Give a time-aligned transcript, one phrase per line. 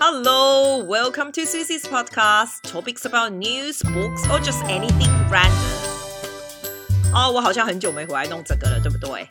[0.00, 2.62] Hello, welcome to Susie's podcast.
[2.62, 5.50] Topics about news, books, or just anything random.
[7.12, 9.26] 哦，我好像很久没回来弄这个了，对不对？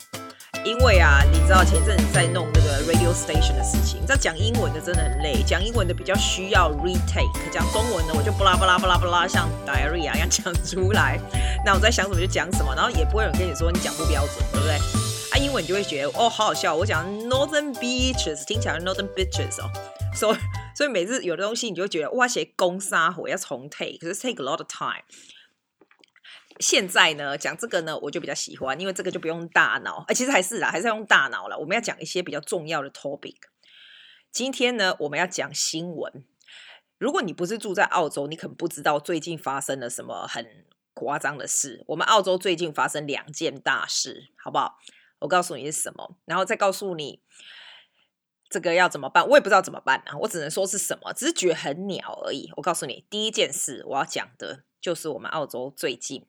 [0.66, 11.18] 因为啊，你知道前阵子在弄那个 radio station 的事情，你知道讲英文的真的很累，讲英文的比较需要 retake，讲中文的我就巴拉巴拉巴拉巴拉像 diarrhea 一样讲出来。
[11.64, 14.74] 那我在想什么就讲什么，然后也不会有人跟你说你讲不标准，对不对？
[15.32, 16.74] 啊，英文你就会觉得哦，好好笑。
[16.74, 19.70] 我讲 northern beaches 听起来 northern beaches 哦，
[20.18, 20.38] 所以
[20.74, 25.04] 所以每次有的东西你就觉得哇，写攻杀火要重 take，可是 take a lot of time。
[26.60, 30.04] 现在呢，讲这个呢，我就比较喜欢，因为这个就不用大脑。
[30.08, 31.56] 哎，其实还是啦，还是要用大脑了。
[31.56, 33.36] 我们要讲一些比较重要的 topic。
[34.32, 36.24] 今天呢，我们要讲新闻。
[36.98, 41.84] 如果你不是住在澳洲，你可能不知道最近发生了什么很夸张的事。
[41.86, 44.78] 我们澳洲最近发生两件大事，好不好？
[45.20, 47.22] 我告诉你是什么，然后再告诉你
[48.48, 49.26] 这个要怎么办。
[49.28, 52.50] 我也不知道怎么办啊，我只能说是什么，只是觉得很鸟而已。
[52.56, 56.26] 我告诉你，第一件事我要讲的就是我们澳洲最近。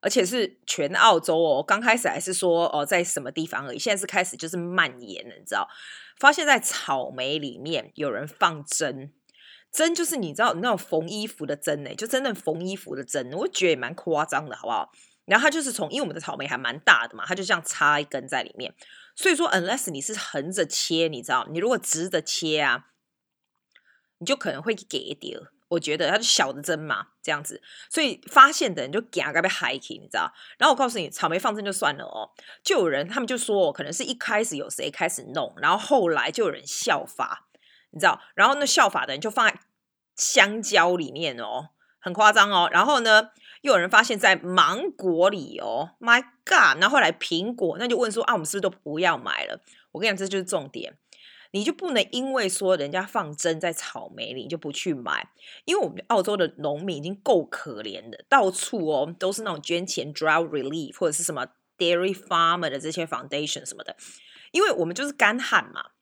[0.00, 5.68] 而且是全澳洲哦，刚开始还是说哦，在什么地方而已，现在是开始就是蔓延了，你知道？
[6.20, 9.12] 发现在草莓里面有人放针，
[9.72, 14.92] 针就是你知道那种缝衣服的针呢，就真的缝衣服的针，我觉得也蛮夸张的，好不好？
[15.28, 18.74] 然后它就是从，因为我们的草莓还蛮大的嘛，它就这样插一根在里面，
[19.14, 22.86] 所以说，unless 你是横着切，你知道，你如果直着切啊，
[24.18, 25.38] 你就可能会给一点。
[25.68, 30.32] 我觉得它是小的针嘛，这样子，所以发现的人就嘎嘎被 hiking，，你知道？
[30.56, 32.30] 然后我告诉你，草莓放针就算了哦，
[32.64, 37.48] 就有人他们就说，可能是一开始有谁开始弄，然后后来就有人效法，
[37.90, 38.18] 你知道？
[38.34, 39.60] 然后那效法的人就放在
[40.16, 42.70] 香蕉里面哦，很夸张哦。
[42.72, 43.28] 然后呢，
[43.68, 46.80] 有人发现，在芒果里哦，My God！
[46.80, 49.60] 然后后来苹果，那就问说啊，我们是不是都不要买了？
[49.92, 50.96] 我跟你讲，这就是重点。
[51.50, 55.30] 你就不能因为说人家放针在草莓里，你就不去买，
[55.64, 61.46] 因为我们澳洲的农民已经够可怜的，到处哦都是那种捐钱 drought relief 或者是什么
[61.78, 63.96] dairy farmer 的这些 foundation 什么的，
[64.50, 65.92] 因为我们就是干旱嘛，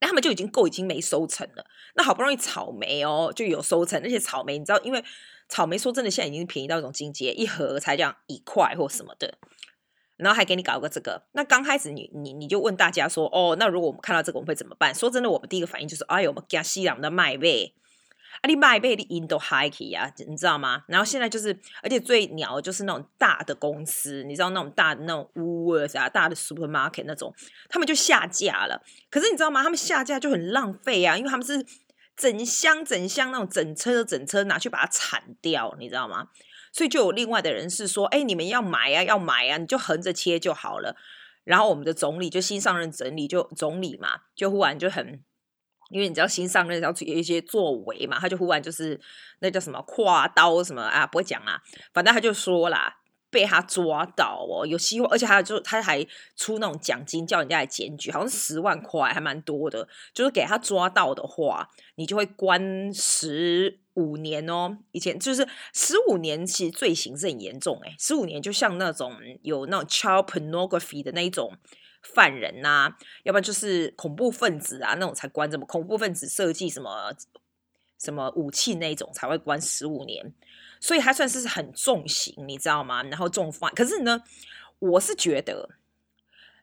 [0.00, 1.66] 那他们就已经够已经没收成了，
[1.96, 5.04] 那好不容易草莓哦就有收成，那些草莓你知道，因为
[5.54, 9.38] 草莓说真的现在已经便宜到一种境界，一盒才这样一块或什么的。
[10.16, 14.92] 然后还给你搞个这个，那刚开始你你你就问大家说，哦，那如果我们看到这个，我们会怎么办？
[14.92, 17.72] 说真的，我们第一个反应就是，哎呦，我们加西朗的麦贝，
[18.40, 20.82] 啊，你麦贝的印度 high 呀，你知道吗？
[20.88, 27.32] 然后现在就是，而且最鸟就是那种大的公司，你知道那种大的那种 w o o l 啊，大的 supermarket 那种，
[27.68, 28.82] 他们就下架了。
[29.08, 29.62] 可是你知道吗？
[29.62, 31.64] 他们下架就很浪费啊，因为他们是
[32.16, 36.28] 整箱整箱那种整车整车拿去把它铲掉，你知道吗？
[36.72, 40.96] 所以就有另外的人是说，哎，你们要买啊，要买啊，你就横着切就好了。
[41.44, 45.22] 然后我们的总理就新上任总理就总理嘛，就忽然就很，
[45.90, 49.00] 因为你知道新上任要有一些作为嘛，他就忽然就是
[49.40, 52.96] 那叫什么挎刀什么啊，不会讲啦，反正他就说啦。
[53.34, 56.06] 被他抓到哦，有希望，而且还有就他还
[56.36, 59.88] 出那种奖金，叫人家来检举，好像十万块，还蛮多的。
[60.12, 64.78] 就是给他抓到的话，你就会关十五年哦。
[64.92, 69.12] 以前就是十五年，其实罪行是很严重诶，十五年就像那种
[69.42, 71.58] 有那种 child pornography 的那一种
[72.02, 77.12] 犯人呐、啊，要不然就是恐怖分子啊那种才关这么恐怖分子设计什么
[77.98, 80.32] 什么武器那种才会关十五年。
[80.84, 83.02] 所以还算是很重刑，你知道吗？
[83.04, 83.72] 然后重犯。
[83.74, 84.22] 可是呢，
[84.78, 85.70] 我是觉得，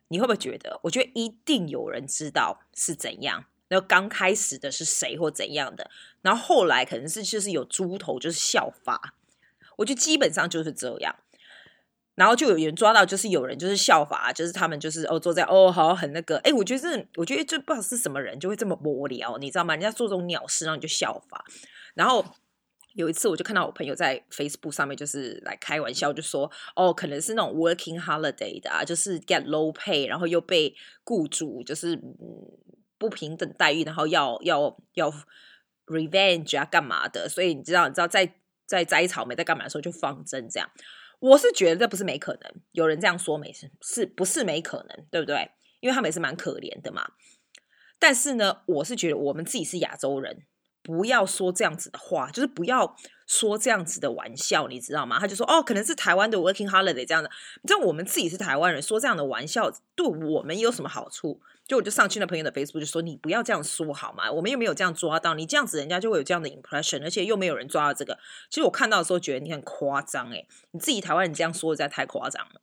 [0.06, 0.78] 你会不会觉得？
[0.84, 3.46] 我觉得一定有人知道是怎样。
[3.66, 5.90] 然后刚开始的是谁或怎样的，
[6.20, 9.16] 然后后来可能是就是有猪头就是效法。
[9.78, 11.16] 我觉得基本上就是这样。
[12.14, 16.38] 然后就有人抓到，就是有人就是效法，就是他们就是哦坐在哦好很那个。
[16.44, 19.74] 哎，我觉得我觉得就不知道是什么人就会这么无聊，你知道吗？
[19.74, 21.44] 人家做这种鸟事，然后你就效法，
[21.94, 22.24] 然后。
[22.94, 31.98] 有一次，我就看到我朋友在 Facebook 上面就是来开玩笑，就说：“哦，可能是那种 working holiday 的啊，就是 get low pay，然后又被雇主就是
[32.98, 35.10] 不平等待遇，然后要要要
[35.86, 37.28] revenge 啊，干嘛的？
[37.28, 38.34] 所以你知道，你知道在
[38.66, 40.70] 在摘草莓在干嘛的时候就放针这样。
[41.18, 45.06] 我是觉得这不是没可能，有人这样说没事，是不是没可能？
[45.10, 45.50] 对不对？
[45.80, 47.12] 因为他们也是蛮可怜的嘛。
[47.98, 50.42] 但是呢，我是觉得我们自己是亚洲人。”
[50.82, 52.96] 不要说这样子的话，就是不要
[53.26, 55.18] 说这样子的玩笑，你知道吗？
[55.18, 57.30] 他就说哦，可能是台湾的 working holiday 这样的。
[57.62, 61.40] 你知道我们自己是台湾人，说这样的玩笑对我们有什么好处？
[61.68, 64.30] 就我就上去那朋友的 Facebook 就说，你不要这样说好吗？
[64.30, 68.18] 我们又没有这样抓到，你这样子人家就会有这样的 impression，而且又没有人抓到这个。
[68.50, 72.60] 其实我看到的时候觉得你很夸张诶，你自己台湾人这样说实在太夸张了。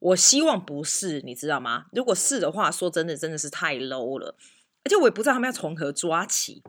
[0.00, 1.86] 我希望不是，你知道吗？
[1.92, 4.34] 如果是的话，说真的真的是太 low 了。
[4.84, 6.62] 而且我也不知道他们要从何抓起。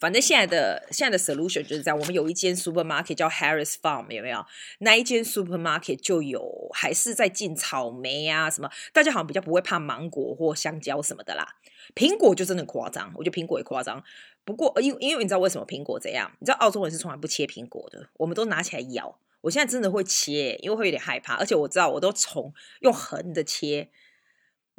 [0.00, 4.44] 反正现在的现在的 solution 就是这样，我们有一间 supermarket 叫 Harris Farm，有没有？
[4.78, 11.56] 那一间 supermarket 就有还是在进草莓啊什么，大家好像比较不会怕芒果或香蕉什么的啦。
[11.94, 14.02] 苹果就真的夸张，我觉得苹果也夸张。
[14.44, 16.32] 不过因因为你知道为什么苹果这样？
[16.38, 19.18] 你知道澳洲人是从来不切苹果的，我们都拿起来咬。
[19.42, 23.90] 我现在真的会切，因为会有点害怕，而且我知道我都从用横的切。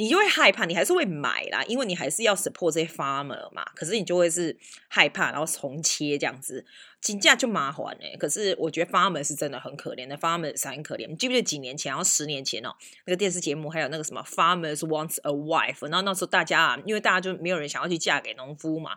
[0.02, 3.64] 你就会害怕，你还是会买啦，因为你还是要 support 这些 farmer 嘛。
[3.76, 4.58] 可是你就会是
[4.88, 6.66] 害怕，然后重切这样子，
[7.02, 8.16] 请假就麻烦哎。
[8.18, 11.08] 可是我觉得 farmer 是真的很可怜的，farmer 是很可怜。
[11.08, 12.74] 你记不记得几年前，然后十年前哦，
[13.06, 18.92] 那个电视节目还有那个什么 farmers wants a wife，然后那时候大家啊，因为大家就没有人想要去嫁给农夫嘛。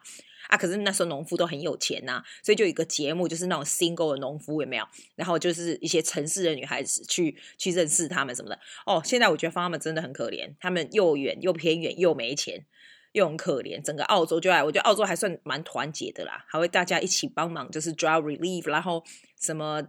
[0.48, 4.86] 啊，可是那时候农夫都很有钱呐、所以就有一个节目，就是那种 single 的农夫有没有？
[5.16, 8.60] 然后就是一些城市的女孩子去去认识他们什么的。
[8.84, 12.66] 哦，现在我觉得 farmer 真的很可怜，他们又远又偏远，又没钱，
[13.14, 13.82] 又很可怜。
[13.82, 19.02] 整个澳洲就爱，我觉得澳洲还算蛮团结的啦，还会大家一起帮忙，就是 drought relief，然后
[19.40, 19.82] 什么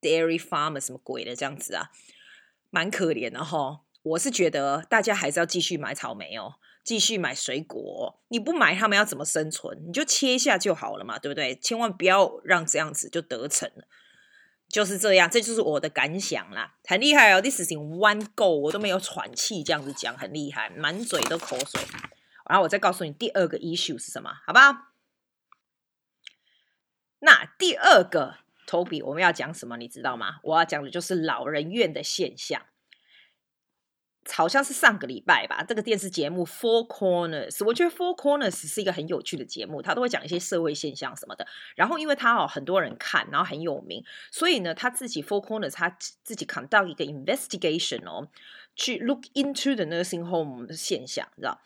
[0.00, 1.90] dairy farmer 什么鬼的这样子啊，
[2.70, 3.82] 蛮可怜的哈。
[4.02, 6.54] 我是觉得大家还是要继续买草莓哦。
[6.84, 9.78] 继续买水果，你不买他们要怎么生存？
[9.86, 11.54] 你就切一下就好了嘛，对不对？
[11.56, 13.84] 千万不要让这样子就得逞了，
[14.70, 21.82] 就是这样，这就是我的感想啦，很厉害哦，This is in one go，我都没有喘气，这样子讲很厉害，满嘴都口水。
[22.48, 24.88] 然后我再告诉你第二个 issue 是什么，好不好？
[27.20, 28.36] 那第二个
[28.66, 29.76] topic 我们要讲什么？
[29.76, 30.40] 你知道吗？
[30.42, 32.62] 我要讲的就是老人院的现象。
[34.30, 41.46] 好像是上个礼拜吧，这个电视节目《Four Corners》，我觉得《Four Corners》是一个很有趣的节目，他都会讲一些社会现象什么的。
[41.74, 45.88] 然后因为他哦很多人看，然后很有名，所以呢他自己《Four Corners》他
[46.22, 48.28] 自己 conduct 一个 investigation 哦，
[48.76, 51.62] 去 look into the nursing home 的现象，知道？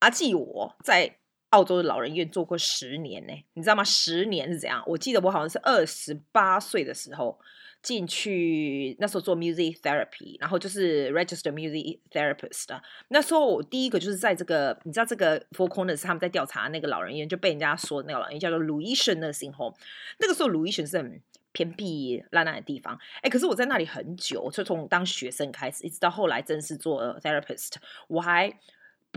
[0.00, 1.16] 阿记我在
[1.50, 3.82] 澳洲的老人院做过十年呢，你知道吗？
[3.84, 4.82] 十年是怎样？
[4.86, 7.38] 我记得我好像是二十八岁的时候。
[7.80, 12.66] 进去那时候做 music therapy，然后就是 register music therapist。
[13.06, 19.76] 那时候我第一个就是在这个，你知道这个 Four Corners 他们在调查那个老人院，就被人家说那个老人院叫做 Lewisham Nursing Home。
[20.18, 21.22] 那个时候 Lewisham 是很
[21.52, 27.74] 偏僻烂烂的地方，哎，可是我在那里很久，就从当学生开始，一直到后来正式做 therapist，
[28.08, 28.52] 我还。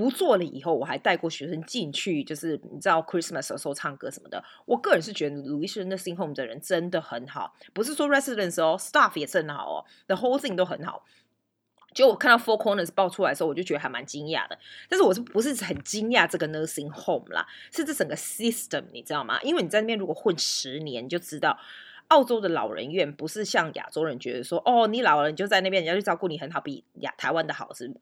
[0.01, 4.44] 不做了以后，我还带过学生进去，就是你知道 Christmas 的时候唱歌什么的。
[4.65, 11.06] 我个人是觉得 Lewisham Nursing Home 的人真的很好，不是说 residents 哦，staff 也是很好哦，the whole thing 都很好。
[11.94, 14.57] 就我看到 Four Corners 爆出来的时候，我就觉得还蛮惊讶的。
[14.89, 17.45] 但是我是不是很惊讶这个 Nursing Home 啦？
[17.71, 19.39] 是这整个 system 你知道吗？
[19.44, 21.59] 因为你在那边如果混十年，你就知道
[22.07, 27.94] 澳洲的老人院不是像亚洲人觉得说，哦，你老了你就在那边，人家就照顾你很好，比亚台湾的好是。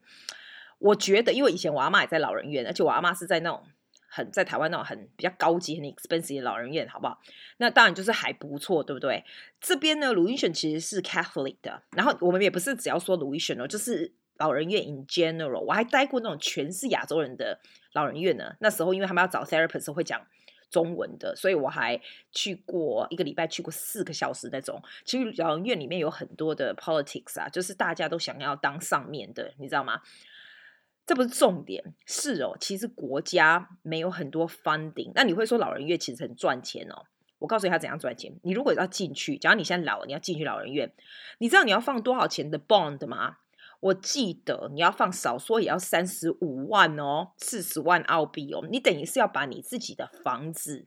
[0.79, 3.63] 我觉得，因为以前我阿妈也在老人院，而且我阿妈是在那种
[4.07, 7.19] 很在台湾那种很比较高级、很 expensive 的老人院，好不好？
[7.57, 9.23] 那当然就是还不错，对不对？
[9.61, 15.59] 这边呢，Louisian 其实是 Catholic 的，然后我们也不是只要说 Louisian 哦，就是老人院 in general。
[15.59, 17.59] 我还待过那种全是亚洲人的
[17.93, 18.55] 老人院呢。
[18.59, 20.25] 那时候因为他们要找 therapist 会讲
[20.71, 21.99] 中文的，所以我还
[22.31, 24.81] 去过一个礼拜，去过四个小时那种。
[25.03, 30.01] 其实老人院里面有很多的 politics 啊，就是大家都想要当上面的，你知道吗？
[31.09, 35.11] 这不是重点，是哦，其实国家没有很多 funding。
[35.15, 37.01] 那你会说老人院其实很赚钱哦？
[37.39, 38.31] 我告诉你他怎样赚钱。
[38.43, 40.93] 你如果要进去，假如你现在老了，你要进去老人院，
[41.39, 43.37] 你知道你要放多少钱的 bond 吗？
[43.79, 48.67] 我记得你要放少说也要三十五万哦，四十万澳币哦。
[48.69, 50.85] 你等于是要把你自己的房子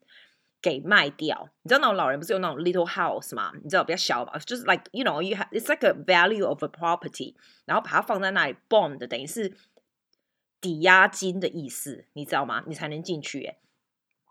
[0.60, 1.48] 给卖掉。
[1.62, 3.50] 你知道那种老人不是有那种 little house 吗？
[3.60, 4.38] 你知道比较小吧？
[4.46, 9.52] 就是 like you know you have it's like a value of a property，然后把它放在那里 bond，等于是。
[10.62, 12.64] 抵押金的意思，你知道吗？
[12.66, 13.52] 你才能进去。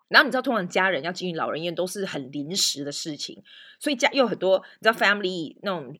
[0.07, 3.43] 然后你知道，通常家人要进去老人院都是很临时的事情，
[3.79, 5.95] 所以家又很多，你知道 family 那种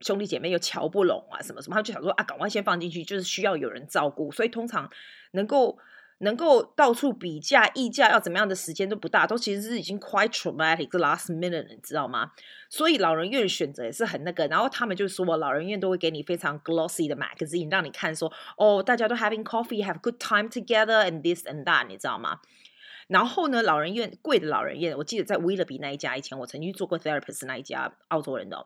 [0.00, 4.90] 兄弟姐妹又瞧不拢啊，什么什么，他就想说啊，赶快先放进去，就是需要有人照顾，所以通常
[5.32, 5.78] 能够。
[6.18, 12.32] 能够到处比价议价要怎么样的时间都不大，都其实是已经 quite traumatic last minute，你知道吗？
[12.70, 22.40] 所以老人院选择也是很那个，然后他们就说，老人院都会给你非常 glossy 的 magazine，让你看说，哦，大家都 having coffee，have good time together，and this and that，你知道吗？
[23.06, 28.64] 然后呢，老人院贵的老人院，我记得在威勒比那一家，以前我曾经做过 therapist 那一家澳洲人的、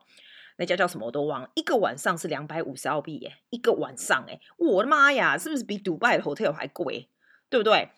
[0.57, 7.09] 那家叫什么我都忘了，一个晚上是两百五十澳币耶，一个晚上哎，我的妈呀，是不是比迪拜的 hotel 还贵？
[7.49, 7.89] 对不对？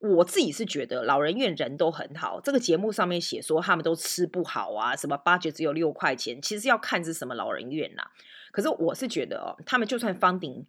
[0.00, 2.40] 我自己是觉得老人院人都很好。
[2.40, 8.10] 这个节目上面写说他们都吃不好啊，什么八折只有六块钱，其实要看是什么老人院呐、啊。
[8.52, 10.66] 可是我是觉得哦，他们就算 funding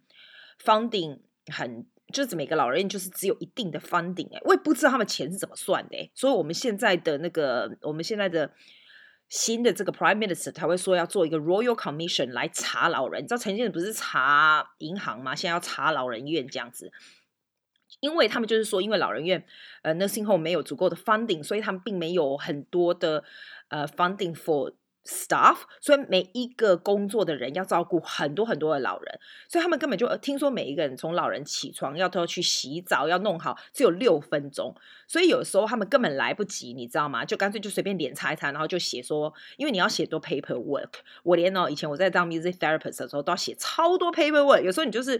[0.60, 8.50] funding 很就是每个老人院就是只有一定的 funding 哎，我也不知道他们钱是怎么算的，所以我们现在的那个，我们现在的
[9.28, 15.36] 新的这个 Prime Minister 他会说要做一个 Royal Commission 来查老人，你知道前阵子不是查银行吗？
[15.36, 16.90] 现在要查老人院这样子，
[17.98, 19.44] 因为他们就是说，因为老人院
[19.82, 23.24] 呃 nursing home 没有足够的 funding，所以他们并没有很多的
[23.68, 29.18] 呃 funding for Staff，所以每一个工作的人要照顾很多很多的老人，
[29.48, 34.76] 所以他们根本就听说每一个人从老人起床要都要去洗澡，要弄好，只有六分钟，
[35.08, 37.24] 所以有时候他们根本来不及，你知道吗？
[37.24, 40.90] 就干脆就随便脸擦一擦，然后就写说，因为你要写多 paperwork，
[41.22, 45.16] 我连哦以前我在当 music therapist 的时候都要写超多 paperwork，有时候你就是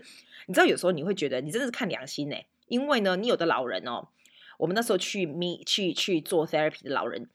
[0.46, 2.36] 你知道，有时候你会觉得你真的是看良心呢，
[2.70, 4.08] 因为呢，你有的老人哦，
[4.56, 7.28] 我们那时候去 meet 去去做 therapy 的老人。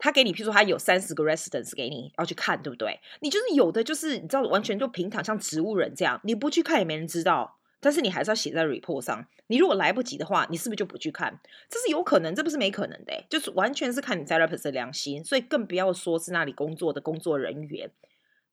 [0.00, 3.00] 他给你，譬如说他有三十个 residents 给你要去看，对不对？
[3.20, 7.56] 你就是有的，就是你知道，完全就平躺像植物人这样，你不去看也没人知道。
[7.80, 9.26] 但是你还是要写在 report 上。
[9.46, 11.40] 你如果来不及的话，你是不是就不去看？
[11.68, 15.24] 这是有可能，这不是没可能的，就是完全是看你 therapist 的良心。
[15.24, 17.90] 所以更不要说是那里工作的工作人员，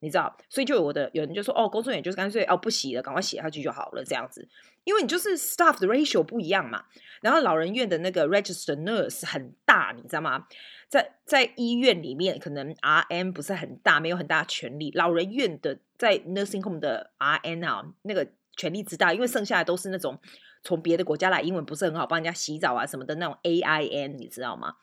[0.06, 0.38] 你知道？
[0.48, 4.48] 所以就有的有人就说，哦，工作人员就是干脆哦不洗了，赶快写下去就好了，这样子。
[4.84, 6.86] 因为你就是 staff 的 ratio 不一样嘛。
[7.22, 10.46] 然后老人院的那个 registered nurse 很大，你知道吗？
[10.88, 14.92] 在在医院里面，可能 RM 不是很大，没有很大权力。
[14.92, 20.20] 老人院的在 nursing home 的 RN 啊，那个权力之大，因为剩下的都是那种
[20.62, 24.76] 从别的国家来，英文不是很好，帮人家洗澡啊什么的那种 AIN，你知道吗？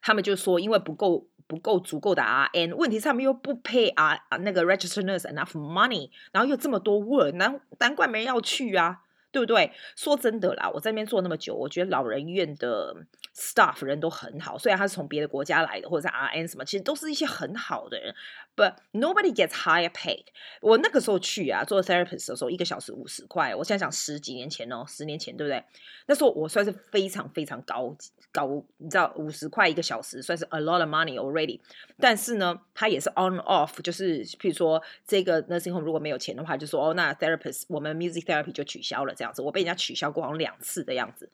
[0.00, 9.00] 他们就说，因为不够不够足够的 RN，问题是他们又不 pay 啊那个 registered nurse enough money，然后又这么多 work，难难怪没人要去啊。
[9.30, 9.70] 对不对？
[9.96, 12.94] 说真的啦，我在那边做那么久，我觉得老人院的
[13.34, 14.56] staff 人都很好。
[14.58, 18.14] 虽然他是从别的国家来的，或者是 RN 什么，其实都是一些很好的人。
[18.56, 20.24] But nobody gets higher paid。
[20.60, 23.54] 我那个时候去啊，做 therapist 的时候，一个小时五十块。
[23.54, 25.62] 我现在讲十几年前哦，十年前对不对？
[26.06, 27.94] 那时候我算是非常非常高
[28.32, 31.60] 高，你知道，五十块一个小时算是 a lot of money already。
[32.00, 39.14] 但是呢，他也是 on off，就是譬如说这个 nursing home 如果没有钱的话，就说哦，那 therapist 我们 music therapy 就取消了。
[39.18, 41.32] 这样子，我被人家取消过好像两次的样子，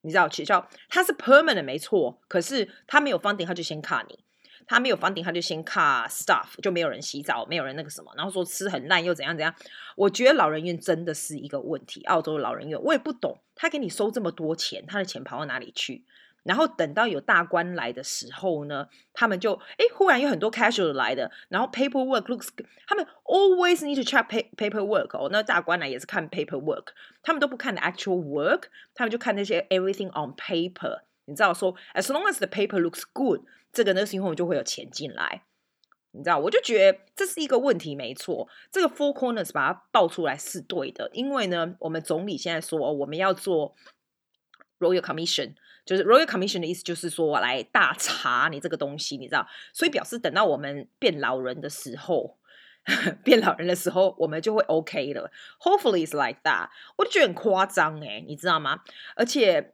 [0.00, 4.24] 你知道取消他是 permanent 没错，可是他没有 funding，他就先卡你，
[4.66, 9.54] 他没有房顶他就先卡 staff，就没有人洗澡，没有人那个什么，然后说吃很烂又怎样怎样。
[9.96, 16.06] 我觉得老人院真的是一个问题，澳洲的老人院我也不懂，他给你收这么多钱，他的钱跑到哪里去？
[16.46, 22.48] 然后等到有大官来的时候呢，他们就哎，忽然有很多 casual 来的，然后 paperwork looks，
[22.86, 25.28] 他们 always need to check paperwork 哦。
[25.32, 26.86] 那大官来也是看 paperwork，
[27.22, 31.00] 他们都不看 actual work，他们就看那些 everything on paper。
[31.24, 33.40] 你知道说，as long as the paper looks good，
[33.72, 35.42] 这个 nursing home 就会有钱进来。
[36.12, 38.48] 你知道，我就觉得这是一个问题，没错。
[38.70, 43.74] 这个 Four Corners 把它爆出来是对的，因为呢，我们总理现在说我们要做
[44.78, 45.56] Royal Commission。
[45.86, 52.36] 就是 Royal Commission 的意思，就是说来大查你这个东西，你知道，所以表示等到我们变老人的时候，
[53.24, 55.30] 变老人的时候，我们就会 OK 了。
[55.60, 58.80] Hopefully it's like that，我就觉得很夸张诶，你知道吗？
[59.14, 59.72] 而且。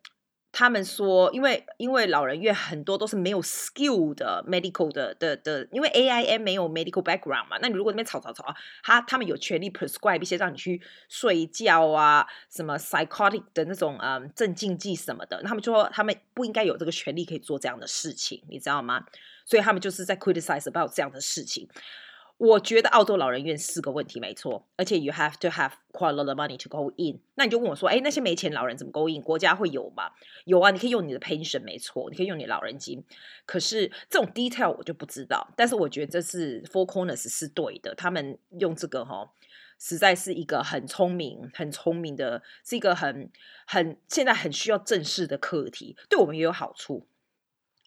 [0.52, 19.06] 他们说，因为因为老人院很多都是没有 skill 的 medical 的的的，因为 AIM 没有 medical background 嘛，那你如果那边吵吵吵，他他们有权利 prescribe 一些让你去睡觉啊，什么 psychotic 的那种嗯镇静剂什么的，他们就说他们不应该有这个权利可以做这样的事情，你知道吗？
[19.47, 21.66] 所以他们就是在 criticize about 这样的事情。
[22.44, 27.20] 我觉得澳洲老人院是个问题，没错，而且 you have to have quite a lot of money to go in。
[27.37, 29.22] 那你就问我说，哎，那些没钱老人怎么 go in？
[29.22, 30.11] 国家会有吗？
[30.44, 33.04] 有啊，你可以用你的 pension，没错，你可以用你老人金。
[33.46, 35.54] 可是这种 detail 我就不知道。
[35.56, 39.30] 但是我觉得这是 Four Corners 是对的，他们用这个哈、哦，
[39.78, 43.30] 实在是一个很聪明、很聪明的，是一个很
[43.68, 47.06] 很现在很需要正视的课题，对我们也有好处，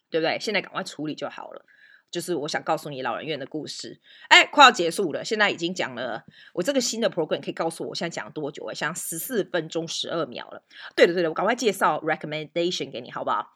[0.08, 0.38] 对不对？
[0.40, 1.66] 现在赶快处理就好了。
[2.10, 6.24] 就是我想告诉你老人院的故事，哎，快要结束了，现在已经讲了。
[6.54, 8.64] 我这个新的 program 可以告诉我现在讲多久？
[8.66, 10.62] 哎，像十四分钟十二秒了。
[10.94, 13.52] 对的，对的，我赶快介绍 recommendation 给你，好不好？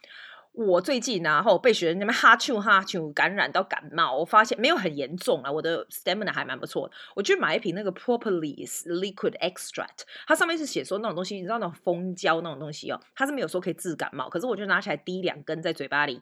[0.52, 6.95] 我最近然后被学生那边哈啾哈啾感染到感冒，我发现没有很严重啊，我的 stamina 还蛮不错的。
[7.14, 16.21] 我去买一瓶那个 Propolis liquid extract，它上面是写说那种东西，你知道那种蜂胶那种东西哦，它是没有说可以治感冒，可是我就拿起来滴两根在嘴巴里。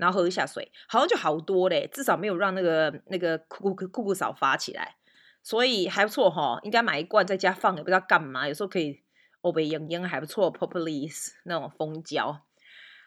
[0.00, 4.96] 然后喝一下水，好像就好多嘞，至少没有让那个那个酷酷酷酷嫂发起来，
[5.42, 6.58] 所以还不错哈。
[6.62, 8.48] 应该买一罐在家放，也不知道干嘛。
[8.48, 9.02] 有时候可以
[9.42, 12.40] 欧北营营还不错，Propolis 那种蜂胶。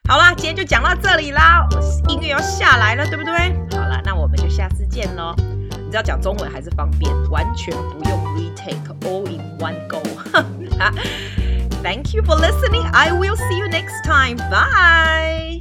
[0.08, 1.68] 好啦，今天就讲到这里啦，
[2.10, 3.32] 音乐要下来了，对不对？
[3.78, 5.34] 好啦，那我们就下次见喽。
[5.38, 10.02] 你知道讲中文还是方便，完全不用 retake，all in one go。
[11.84, 12.84] Thank you for listening.
[12.94, 14.38] I will see you next time.
[14.50, 15.53] Bye.